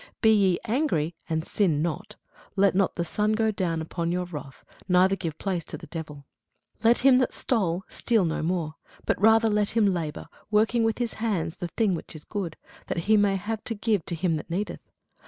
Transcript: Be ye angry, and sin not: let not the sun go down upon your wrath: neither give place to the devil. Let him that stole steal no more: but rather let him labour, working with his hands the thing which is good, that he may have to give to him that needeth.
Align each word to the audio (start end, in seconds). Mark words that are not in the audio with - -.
Be 0.19 0.33
ye 0.33 0.59
angry, 0.65 1.13
and 1.29 1.45
sin 1.45 1.83
not: 1.83 2.15
let 2.55 2.73
not 2.73 2.95
the 2.95 3.05
sun 3.05 3.33
go 3.33 3.51
down 3.51 3.83
upon 3.83 4.11
your 4.11 4.25
wrath: 4.25 4.65
neither 4.89 5.15
give 5.15 5.37
place 5.37 5.63
to 5.65 5.77
the 5.77 5.85
devil. 5.85 6.25
Let 6.83 6.97
him 7.05 7.17
that 7.17 7.31
stole 7.31 7.83
steal 7.87 8.25
no 8.25 8.41
more: 8.41 8.77
but 9.05 9.21
rather 9.21 9.47
let 9.47 9.77
him 9.77 9.85
labour, 9.85 10.27
working 10.49 10.83
with 10.83 10.97
his 10.97 11.13
hands 11.21 11.57
the 11.57 11.67
thing 11.67 11.93
which 11.93 12.15
is 12.15 12.25
good, 12.25 12.57
that 12.87 13.03
he 13.05 13.15
may 13.15 13.35
have 13.35 13.63
to 13.65 13.75
give 13.75 14.03
to 14.05 14.15
him 14.15 14.37
that 14.37 14.49
needeth. 14.49 14.81